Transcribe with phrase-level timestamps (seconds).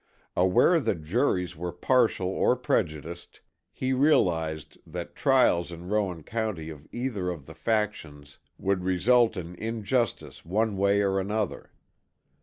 [0.35, 6.87] Aware that juries were partial or prejudiced, he realized that trials in Rowan County of
[6.91, 11.69] either of the factions would result in injustice one way or another.